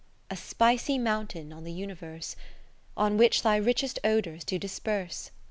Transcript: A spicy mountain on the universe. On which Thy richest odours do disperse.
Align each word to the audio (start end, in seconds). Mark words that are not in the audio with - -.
A 0.31 0.35
spicy 0.35 0.97
mountain 0.97 1.53
on 1.53 1.63
the 1.63 1.71
universe. 1.71 2.35
On 2.97 3.17
which 3.17 3.43
Thy 3.43 3.55
richest 3.57 3.99
odours 4.03 4.43
do 4.43 4.57
disperse. 4.57 5.29